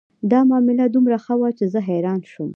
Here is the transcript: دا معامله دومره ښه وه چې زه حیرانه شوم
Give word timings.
دا 0.31 0.39
معامله 0.49 0.85
دومره 0.93 1.17
ښه 1.25 1.33
وه 1.39 1.49
چې 1.57 1.65
زه 1.73 1.79
حیرانه 1.87 2.27
شوم 2.31 2.49